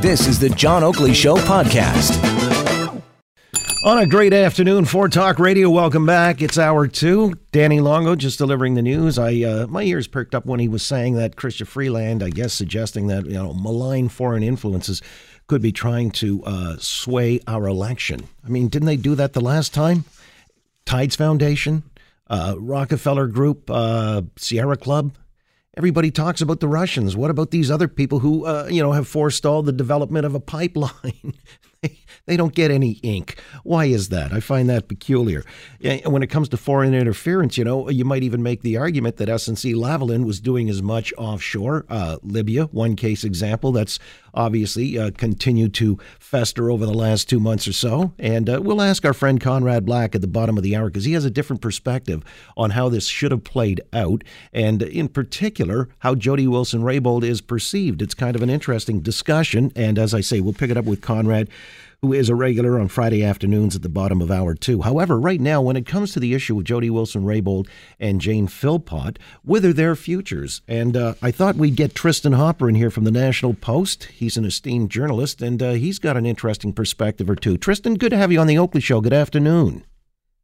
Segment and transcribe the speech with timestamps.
[0.00, 2.22] This is the John Oakley Show podcast.
[3.84, 6.42] On a great afternoon for Talk Radio, welcome back.
[6.42, 7.34] It's hour two.
[7.52, 9.18] Danny Longo just delivering the news.
[9.18, 12.52] I uh, my ears perked up when he was saying that Chrystia Freeland, I guess,
[12.52, 15.02] suggesting that you know malign foreign influences
[15.46, 18.28] could be trying to uh, sway our election.
[18.44, 20.04] I mean, didn't they do that the last time?
[20.84, 21.84] Tides Foundation,
[22.28, 25.12] uh, Rockefeller Group, uh, Sierra Club.
[25.76, 27.16] Everybody talks about the Russians.
[27.16, 30.40] What about these other people who, uh, you know, have forestalled the development of a
[30.40, 31.34] pipeline?
[32.26, 33.40] they, don't get any ink.
[33.62, 34.32] Why is that?
[34.32, 35.44] I find that peculiar.
[35.82, 39.16] And when it comes to foreign interference, you know, you might even make the argument
[39.16, 41.86] that SNC Lavalin was doing as much offshore.
[41.88, 43.98] Uh, Libya, one case example that's
[44.36, 48.12] obviously uh, continued to fester over the last two months or so.
[48.18, 51.04] And uh, we'll ask our friend Conrad Black at the bottom of the hour because
[51.04, 52.22] he has a different perspective
[52.56, 54.22] on how this should have played out,
[54.52, 58.02] and in particular, how Jody Wilson Raybould is perceived.
[58.02, 59.72] It's kind of an interesting discussion.
[59.74, 61.48] And as I say, we'll pick it up with Conrad
[62.06, 64.82] who is a regular on Friday afternoons at the bottom of hour two.
[64.82, 67.66] However, right now, when it comes to the issue with Jody Wilson Raybould
[67.98, 70.62] and Jane Philpott, whither their futures?
[70.68, 74.04] And uh, I thought we'd get Tristin Hopper in here from the National Post.
[74.04, 77.58] He's an esteemed journalist, and uh, he's got an interesting perspective or two.
[77.58, 79.00] Tristin, good to have you on the Oakley Show.
[79.00, 79.84] Good afternoon.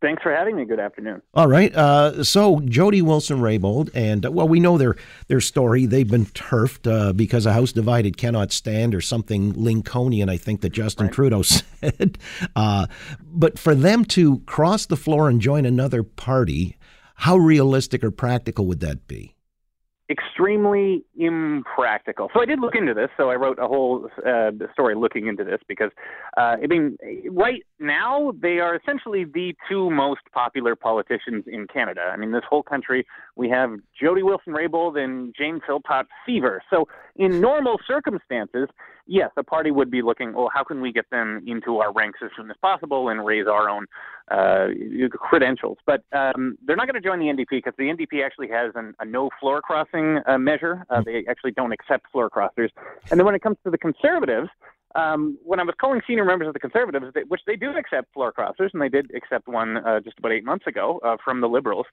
[0.02, 0.64] Thanks for having me.
[0.64, 1.22] Good afternoon.
[1.32, 1.72] All right.
[1.74, 4.96] Uh, so Jody Wilson Raybould, and uh, well, we know their
[5.28, 5.86] their story.
[5.86, 10.60] They've been turfed uh, because a house divided cannot stand, or something Lincolnian, I think
[10.62, 11.14] that Justin right.
[11.14, 12.18] Trudeau said.
[12.56, 12.88] Uh,
[13.22, 16.76] but for them to cross the floor and join another party,
[17.14, 19.36] how realistic or practical would that be?
[20.10, 22.28] Extremely impractical.
[22.34, 23.08] So I did look into this.
[23.16, 25.90] So I wrote a whole uh, story looking into this because,
[26.36, 26.96] uh, I mean,
[27.30, 32.10] right now they are essentially the two most popular politicians in Canada.
[32.12, 33.70] I mean, this whole country we have
[34.02, 36.62] Jody Wilson-Raybould and Jane Philpott fever.
[36.70, 38.68] So in normal circumstances,
[39.06, 42.18] yes, a party would be looking, well, how can we get them into our ranks
[42.22, 43.86] as soon as possible and raise our own
[44.30, 44.68] uh,
[45.12, 45.78] credentials?
[45.86, 48.94] But um, they're not going to join the NDP because the NDP actually has an,
[48.98, 50.84] a no floor crossing uh, measure.
[50.90, 52.70] Uh, they actually don't accept floor crossers.
[53.10, 54.48] And then when it comes to the Conservatives,
[54.94, 58.12] um, when I was calling senior members of the Conservatives, they, which they do accept
[58.12, 61.40] floor crossers, and they did accept one uh, just about eight months ago uh, from
[61.40, 61.86] the Liberals.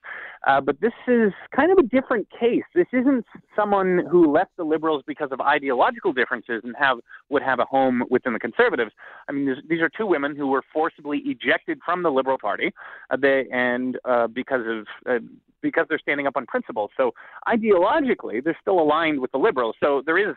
[0.46, 2.62] Uh, but this is kind of a different case.
[2.74, 3.24] This isn't
[3.56, 8.04] someone who left the Liberals because of ideological differences and have would have a home
[8.10, 8.92] within the Conservatives.
[9.28, 12.72] I mean, these are two women who were forcibly ejected from the Liberal Party,
[13.10, 15.24] uh, they and uh, because of uh,
[15.62, 16.90] because they're standing up on principles.
[16.96, 17.12] So
[17.46, 19.76] ideologically, they're still aligned with the liberals.
[19.78, 20.34] So there is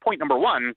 [0.00, 0.74] point number one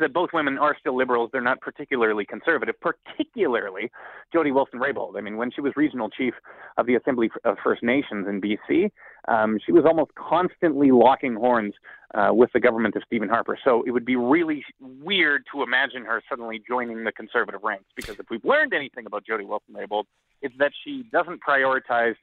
[0.00, 1.30] that both women are still liberals.
[1.32, 3.90] They're not particularly conservative, particularly
[4.32, 5.16] Jody Wilson Raybould.
[5.16, 6.34] I mean, when she was regional chief
[6.78, 8.90] of the Assembly of First Nations in BC,
[9.28, 11.74] um, she was almost constantly locking horns
[12.14, 13.58] uh, with the government of Stephen Harper.
[13.62, 18.18] So it would be really weird to imagine her suddenly joining the conservative ranks because
[18.18, 20.04] if we've learned anything about Jody Wilson Raybould,
[20.40, 22.14] it's that she doesn't prioritize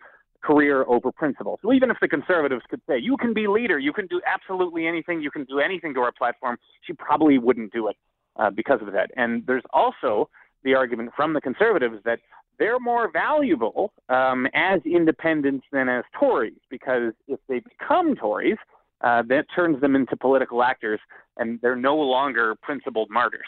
[0.43, 1.59] career over principle.
[1.61, 4.87] So even if the conservatives could say, you can be leader, you can do absolutely
[4.87, 7.95] anything, you can do anything to our platform, she probably wouldn't do it
[8.37, 9.11] uh, because of that.
[9.15, 10.29] And there's also
[10.63, 12.19] the argument from the conservatives that
[12.59, 18.57] they're more valuable um, as independents than as Tories because if they become Tories,
[19.01, 20.99] uh, that turns them into political actors
[21.37, 23.47] and they're no longer principled martyrs.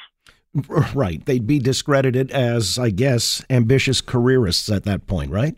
[0.94, 1.24] Right.
[1.26, 5.56] They'd be discredited as, I guess, ambitious careerists at that point, right?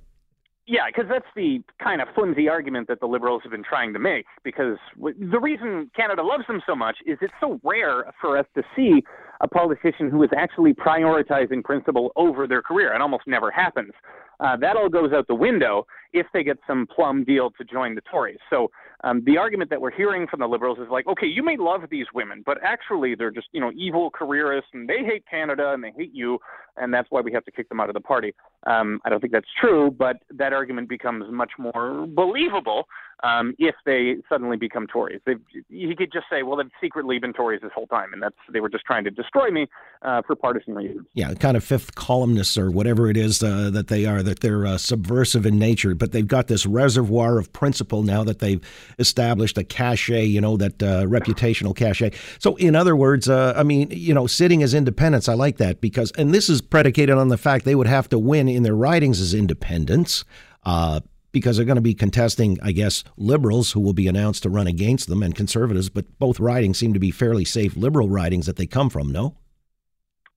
[0.67, 3.99] Yeah, because that's the kind of flimsy argument that the liberals have been trying to
[3.99, 4.25] make.
[4.43, 8.63] Because the reason Canada loves them so much is it's so rare for us to
[8.75, 9.03] see
[9.41, 12.93] a politician who is actually prioritizing principle over their career.
[12.95, 13.91] It almost never happens.
[14.39, 17.93] Uh, that all goes out the window if they get some plum deal to join
[17.93, 18.39] the Tories.
[18.49, 18.71] So
[19.05, 21.81] um, the argument that we're hearing from the Liberals is like, okay, you may love
[21.91, 25.83] these women, but actually they're just you know evil careerists and they hate Canada and
[25.83, 26.39] they hate you,
[26.77, 28.33] and that's why we have to kick them out of the party.
[28.65, 32.85] Um, I don't think that's true, but that argument becomes much more believable
[33.23, 35.21] um, if they suddenly become Tories.
[35.69, 38.59] You could just say, well, they've secretly been Tories this whole time, and that's they
[38.59, 39.67] were just trying to destroy me
[40.01, 41.05] uh, for partisan reasons.
[41.13, 44.65] Yeah, kind of fifth columnists or whatever it is uh, that they are, that they're
[44.65, 48.61] uh, subversive in nature, but they've got this reservoir of principle now that they've
[48.99, 52.11] established a cachet, you know, that uh, reputational cachet.
[52.39, 55.81] So, in other words, uh, I mean, you know, sitting as independents, I like that
[55.81, 58.75] because, and this is predicated on the fact they would have to win in their
[58.75, 60.25] ridings as independents.
[60.63, 60.99] Uh,
[61.35, 64.67] because they're going to be contesting, I guess, liberals who will be announced to run
[64.67, 68.55] against them and conservatives, but both ridings seem to be fairly safe liberal ridings that
[68.55, 69.35] they come from, no?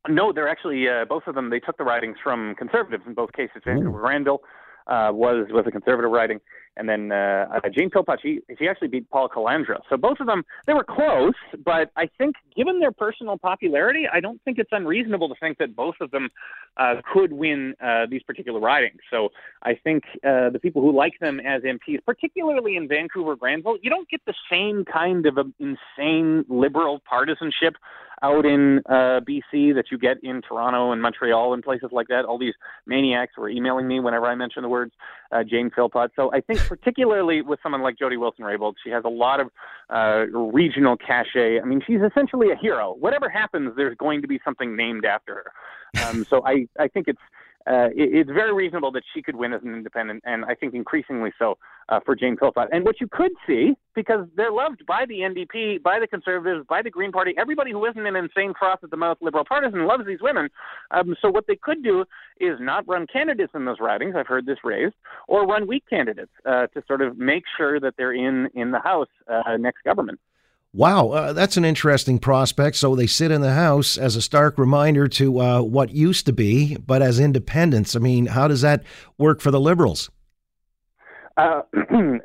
[0.09, 3.33] No, they're actually, uh, both of them, they took the ridings from conservatives in both
[3.33, 3.63] cases.
[3.65, 4.43] Vancouver Granville
[4.89, 6.41] uh, was was a conservative riding,
[6.77, 9.81] and then uh, uh, Jane Philpott she she actually beat Paul Calandra.
[9.91, 14.21] So both of them they were close, but I think given their personal popularity, I
[14.21, 16.31] don't think it's unreasonable to think that both of them
[16.77, 19.01] uh, could win uh, these particular ridings.
[19.11, 19.31] So
[19.63, 23.91] I think uh, the people who like them as MPs, particularly in Vancouver Granville, you
[23.91, 27.75] don't get the same kind of insane liberal partisanship
[28.23, 32.25] out in uh, BC that you get in Toronto and Montreal and places like that.
[32.25, 32.55] All these
[32.87, 34.93] maniacs were emailing me whenever I mentioned the words
[35.33, 36.11] uh, Jane Philpott.
[36.17, 39.51] So I think particularly with someone like Jody Wilson-Raybould, she has a lot of
[39.91, 41.61] uh, regional cachet.
[41.61, 42.95] I mean, she's essentially a hero.
[42.99, 45.53] Whatever happens, there's going to be something named after her.
[46.07, 47.21] Um, so I, I think it's
[47.69, 50.75] uh, it, it's very reasonable that she could win as an independent, and I think
[50.75, 52.69] increasingly so uh, for Jane Philpott.
[52.73, 56.83] And what you could see, because they're loved by the NDP, by the Conservatives, by
[56.83, 60.07] the Green Party, everybody who isn't an insane froth at the mouth liberal partisan loves
[60.07, 60.49] these women.
[60.91, 62.05] Um, so what they could do
[62.41, 64.15] is not run candidates in those ridings.
[64.17, 64.95] I've heard this raised,
[65.27, 68.81] or run weak candidates uh, to sort of make sure that they're in in the
[68.81, 70.21] House uh, next government.
[70.75, 72.77] Wow, uh, that's an interesting prospect.
[72.77, 76.33] So they sit in the House as a stark reminder to uh, what used to
[76.33, 77.97] be, but as independents.
[77.97, 78.85] I mean, how does that
[79.17, 80.11] work for the Liberals?
[81.39, 81.63] Uh,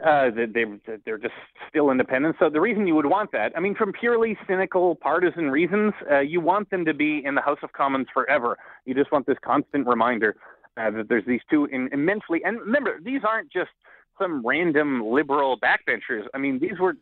[0.05, 0.65] uh, they,
[1.05, 1.35] they're just
[1.69, 2.35] still independent.
[2.37, 6.19] So the reason you would want that, I mean, from purely cynical partisan reasons, uh,
[6.19, 8.57] you want them to be in the House of Commons forever.
[8.85, 10.35] You just want this constant reminder
[10.77, 13.69] uh, that there's these two in, immensely, and remember, these aren't just
[14.19, 16.23] some random liberal backbenchers.
[16.33, 16.95] I mean, these were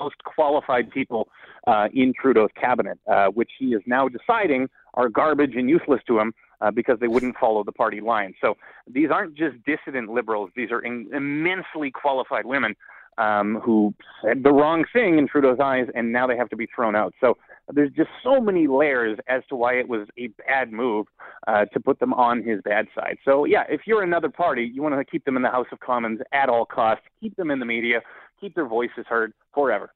[0.00, 1.28] most qualified people
[1.66, 6.18] uh, in Trudeau's cabinet, uh, which he is now deciding are garbage and useless to
[6.18, 8.34] him uh, because they wouldn't follow the party line.
[8.40, 8.56] So
[8.90, 12.74] these aren't just dissident liberals; these are in- immensely qualified women
[13.18, 13.94] um, who
[14.24, 17.14] said the wrong thing in Trudeau's eyes, and now they have to be thrown out.
[17.20, 17.36] So
[17.72, 21.06] there's just so many layers as to why it was a bad move
[21.46, 23.18] uh, to put them on his bad side.
[23.24, 25.80] So yeah, if you're another party, you want to keep them in the House of
[25.80, 28.00] Commons at all costs, keep them in the media,
[28.40, 29.90] keep their voices heard forever.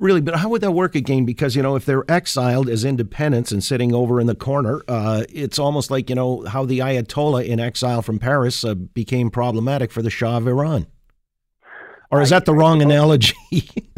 [0.00, 1.24] Really, but how would that work again?
[1.24, 5.22] Because you know, if they're exiled as independents and sitting over in the corner, uh,
[5.28, 9.92] it's almost like you know how the Ayatollah in exile from Paris uh, became problematic
[9.92, 10.88] for the Shah of Iran.
[12.10, 13.34] Or is that the wrong analogy?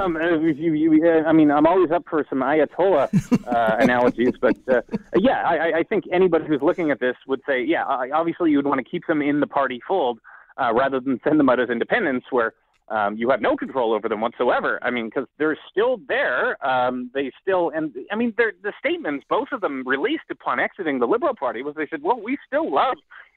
[0.00, 0.18] um,
[0.56, 4.82] you, you, I mean, I'm always up for some Ayatollah uh, analogies, but uh,
[5.16, 8.66] yeah, I, I think anybody who's looking at this would say, yeah, obviously you would
[8.66, 10.18] want to keep them in the party fold
[10.60, 12.52] uh, rather than send them out as independents, where
[12.90, 14.78] um, you have no control over them whatsoever.
[14.82, 16.64] I mean, because they're still there.
[16.66, 21.06] Um, they still, and I mean, the statements both of them released upon exiting the
[21.06, 22.96] Liberal Party was they said, well, we still love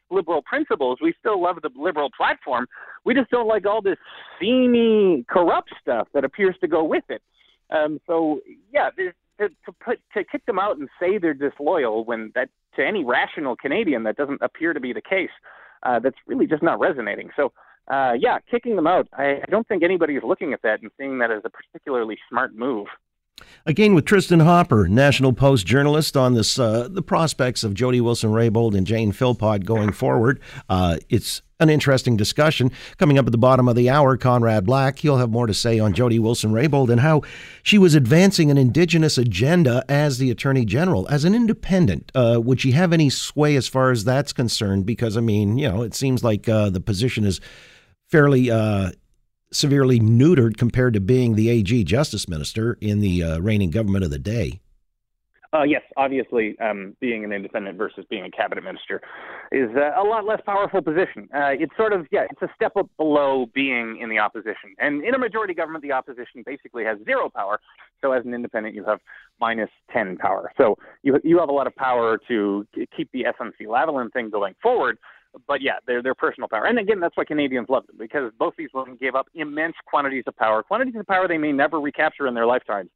[0.10, 1.00] liberal principles.
[1.02, 2.66] We still love the liberal platform.
[3.06, 3.98] We just don't like all this
[4.40, 7.22] seamy, corrupt stuff that appears to go with it.
[7.70, 8.40] Um, so,
[8.72, 12.86] yeah, to, to put to kick them out and say they're disloyal when that to
[12.86, 15.30] any rational Canadian that doesn't appear to be the case.
[15.84, 17.30] Uh, that's really just not resonating.
[17.36, 17.52] So
[17.88, 19.08] uh, yeah, kicking them out.
[19.14, 22.18] I, I don't think anybody is looking at that and seeing that as a particularly
[22.30, 22.88] smart move.
[23.66, 28.76] Again, with Tristin Hopper, National Post journalist, on this uh, the prospects of Jody Wilson-Raybould
[28.76, 30.40] and Jane Philpott going forward.
[30.68, 34.18] Uh, it's an interesting discussion coming up at the bottom of the hour.
[34.18, 37.22] Conrad Black, he'll have more to say on Jody Wilson-Raybould and how
[37.62, 42.12] she was advancing an Indigenous agenda as the Attorney General, as an independent.
[42.14, 44.86] Uh, would she have any sway as far as that's concerned?
[44.86, 47.40] Because I mean, you know, it seems like uh, the position is
[48.10, 48.92] fairly uh,
[49.54, 54.12] severely neutered compared to being the AG Justice Minister in the uh, reigning government of
[54.12, 54.60] the day.
[55.54, 59.00] Uh, yes, obviously, um, being an independent versus being a cabinet minister
[59.52, 61.30] is uh, a lot less powerful position.
[61.32, 64.74] Uh, it's sort of yeah, it's a step up below being in the opposition.
[64.80, 67.60] And in a majority government, the opposition basically has zero power.
[68.02, 69.00] So as an independent, you have
[69.40, 70.52] minus ten power.
[70.58, 72.66] So you you have a lot of power to
[72.98, 74.98] keep the SNC Lavalin thing going forward
[75.48, 76.66] but yeah, they're their personal power.
[76.66, 80.24] And again, that's why Canadians love them because both these women gave up immense quantities
[80.28, 82.90] of power, quantities of power they may never recapture in their lifetimes,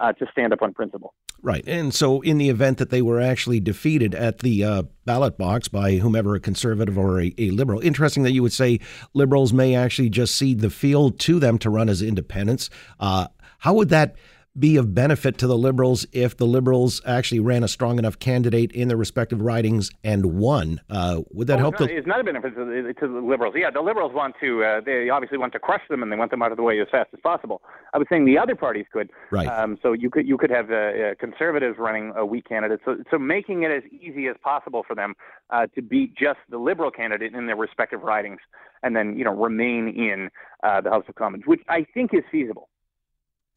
[0.00, 1.14] uh, to stand up on principle.
[1.42, 1.64] Right.
[1.66, 5.66] And so, in the event that they were actually defeated at the uh, ballot box
[5.66, 8.78] by whomever, a conservative or a, a, liberal, interesting that you would say
[9.12, 12.70] liberals may actually just cede the field to them to run as independents.
[13.00, 13.26] Uh,
[13.58, 14.14] how would that
[14.58, 18.72] be of benefit to the Liberals if the Liberals actually ran a strong enough candidate
[18.72, 20.80] in their respective ridings and won?
[20.90, 21.74] Uh, would that oh, help?
[21.74, 23.54] It's not, it's not a benefit to the, to the, Liberals.
[23.56, 24.64] Yeah, the Liberals want to.
[24.64, 26.80] Uh, they obviously want to crush them, and they want them out of the way
[26.80, 27.62] as fast as possible.
[27.94, 29.10] I was saying the other parties could.
[29.30, 29.46] Right.
[29.46, 32.80] Um, so you could you could have uh, uh conservatives running a weak candidate.
[32.84, 35.14] So so making it as easy as possible for them
[35.50, 38.40] uh, to beat just the Liberal candidate in their respective ridings,
[38.82, 40.28] and then you know remain in
[40.62, 42.68] uh, the House of Commons, which I think is feasible.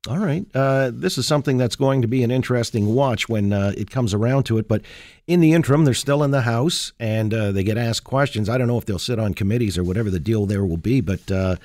[0.08, 0.46] All right.
[0.54, 4.14] Uh, this is something that's going to be an interesting watch when uh, it comes
[4.14, 4.68] around to it.
[4.68, 4.84] But
[5.26, 8.48] in the interim, they're still in the House and uh, they get asked questions.
[8.48, 11.02] I don't know if they'll sit on committees or whatever the deal there will be,
[11.02, 11.56] but uh,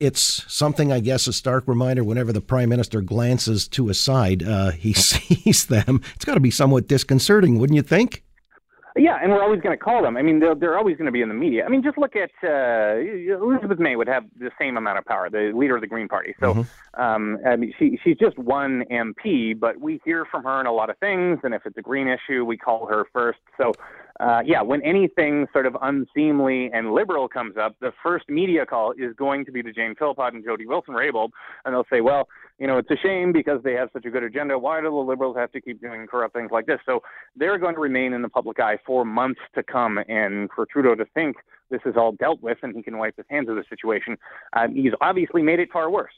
[0.00, 4.42] it's something, I guess, a stark reminder whenever the Prime Minister glances to a side,
[4.42, 6.00] uh, he sees them.
[6.16, 8.23] It's got to be somewhat disconcerting, wouldn't you think?
[8.96, 10.16] Yeah, and we're always going to call them.
[10.16, 11.64] I mean, they're, they're always going to be in the media.
[11.64, 12.94] I mean, just look at uh,
[13.44, 16.34] Elizabeth May would have the same amount of power, the leader of the Green Party.
[16.38, 17.00] So, mm-hmm.
[17.00, 20.72] um, I mean, she she's just one MP, but we hear from her in a
[20.72, 21.40] lot of things.
[21.42, 23.40] And if it's a green issue, we call her first.
[23.58, 23.72] So,
[24.20, 28.92] uh, yeah, when anything sort of unseemly and liberal comes up, the first media call
[28.92, 31.30] is going to be to Jane Philpott and Jody Wilson-Raybould,
[31.64, 32.28] and they'll say, well,
[32.58, 34.56] you know, it's a shame because they have such a good agenda.
[34.56, 36.78] Why do the liberals have to keep doing corrupt things like this?
[36.86, 37.02] So
[37.34, 39.98] they're going to remain in the public eye for months to come.
[40.08, 41.36] And for Trudeau to think
[41.70, 44.16] this is all dealt with and he can wipe his hands of the situation,
[44.52, 46.12] um, he's obviously made it far worse.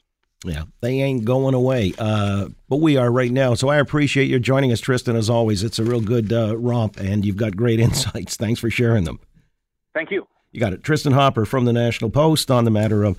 [0.45, 1.93] Yeah, they ain't going away.
[1.97, 3.55] Uh, but we are right now.
[3.55, 5.63] So I appreciate you joining us, Tristin, as always.
[5.63, 8.35] It's a real good uh, romp, and you've got great insights.
[8.35, 9.19] Thanks for sharing them.
[9.93, 10.27] Thank you.
[10.51, 10.83] You got it.
[10.83, 13.17] Tristin Hopper from the National Post on the matter of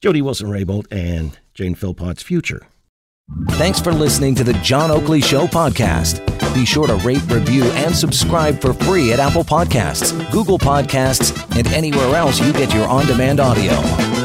[0.00, 2.66] Jody Wilson Raybould and Jane Philpott's future.
[3.50, 6.24] Thanks for listening to the John Oakley Show podcast.
[6.54, 11.66] Be sure to rate, review, and subscribe for free at Apple Podcasts, Google Podcasts, and
[11.68, 14.15] anywhere else you get your on demand audio.